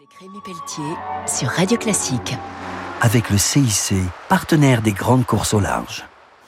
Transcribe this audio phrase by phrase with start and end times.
[0.00, 0.96] Avec Rémi Pelletier
[1.26, 2.32] sur Radio Classique.
[3.02, 3.98] Avec le CIC,
[4.30, 6.06] partenaire des grandes courses au large.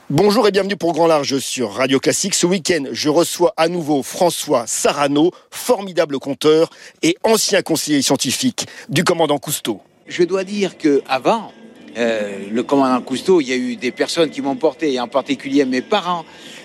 [0.09, 2.35] Bonjour et bienvenue pour Grand Large sur Radio Classique.
[2.35, 6.71] Ce week-end, je reçois à nouveau François Sarano, formidable conteur
[7.03, 9.83] et ancien conseiller scientifique du commandant Cousteau.
[10.07, 11.53] Je dois dire que avant
[11.99, 15.09] euh, le commandant Cousteau, il y a eu des personnes qui m'ont porté, et en
[15.09, 16.25] particulier mes parents,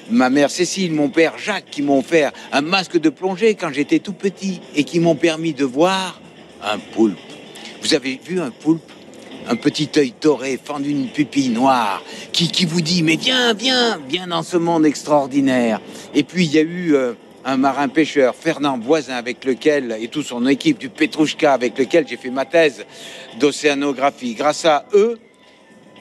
[0.10, 4.00] ma mère Cécile, mon père Jacques, qui m'ont fait un masque de plongée quand j'étais
[4.00, 6.22] tout petit et qui m'ont permis de voir
[6.64, 7.18] un poulpe.
[7.82, 8.92] Vous avez vu un poulpe?
[9.50, 12.04] Un petit œil doré fendu d'une pupille noire
[12.34, 15.80] qui, qui vous dit mais viens, viens, viens dans ce monde extraordinaire.
[16.14, 17.14] Et puis il y a eu euh,
[17.46, 22.06] un marin pêcheur, Fernand Voisin, avec lequel, et toute son équipe du Petrouchka, avec lequel
[22.06, 22.86] j'ai fait ma thèse
[23.40, 24.34] d'océanographie.
[24.34, 25.18] Grâce à eux,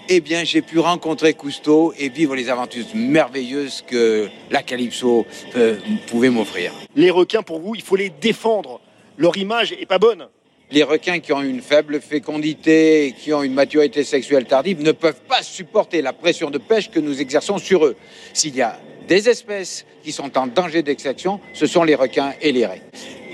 [0.09, 5.25] eh bien, j'ai pu rencontrer Cousteau et vivre les aventures merveilleuses que la Calypso
[5.57, 5.77] euh,
[6.09, 6.73] pouvait m'offrir.
[6.97, 8.81] Les requins, pour vous, il faut les défendre.
[9.17, 10.27] Leur image est pas bonne.
[10.73, 15.21] Les requins qui ont une faible fécondité, qui ont une maturité sexuelle tardive, ne peuvent
[15.29, 17.97] pas supporter la pression de pêche que nous exerçons sur eux.
[18.33, 22.53] S'il y a des espèces qui sont en danger d'extinction, ce sont les requins et
[22.53, 22.83] les raies.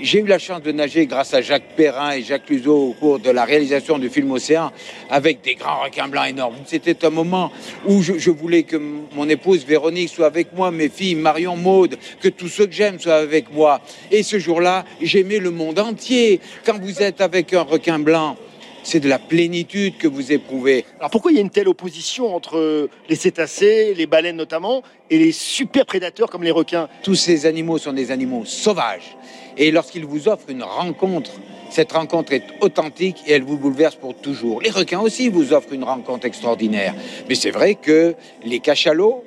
[0.01, 3.19] J'ai eu la chance de nager grâce à Jacques Perrin et Jacques Luzeau au cours
[3.19, 4.69] de la réalisation du film Océan
[5.09, 6.55] avec des grands requins blancs énormes.
[6.65, 7.53] C'était un moment
[7.85, 11.95] où je, je, voulais que mon épouse Véronique soit avec moi, mes filles Marion, Maude,
[12.19, 13.79] que tous ceux que j'aime soient avec moi.
[14.11, 16.41] Et ce jour-là, j'aimais le monde entier.
[16.65, 18.35] Quand vous êtes avec un requin blanc,
[18.83, 20.85] c'est de la plénitude que vous éprouvez.
[20.99, 25.17] Alors pourquoi il y a une telle opposition entre les cétacés, les baleines notamment, et
[25.17, 26.89] les super prédateurs comme les requins?
[27.01, 29.17] Tous ces animaux sont des animaux sauvages.
[29.57, 31.31] Et lorsqu'ils vous offrent une rencontre,
[31.69, 34.61] cette rencontre est authentique et elle vous bouleverse pour toujours.
[34.61, 36.93] Les requins aussi vous offrent une rencontre extraordinaire.
[37.29, 39.23] Mais c'est vrai que les cachalots,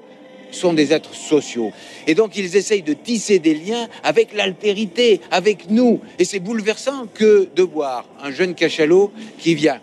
[0.56, 1.72] sont des êtres sociaux.
[2.06, 6.00] Et donc ils essayent de tisser des liens avec l'altérité, avec nous.
[6.18, 9.80] Et c'est bouleversant que de voir un jeune cachalot qui vient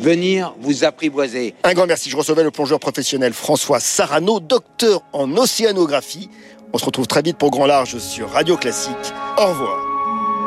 [0.00, 1.54] venir vous apprivoiser.
[1.62, 2.10] Un grand merci.
[2.10, 6.28] Je recevais le plongeur professionnel François Sarano, docteur en océanographie.
[6.72, 8.94] On se retrouve très vite pour Grand Large sur Radio Classique.
[9.36, 9.90] Au revoir.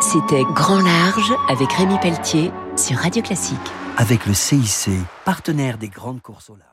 [0.01, 4.89] C'était Grand Large avec Rémi Pelletier sur Radio Classique avec le CIC,
[5.25, 6.72] partenaire des grandes courses au.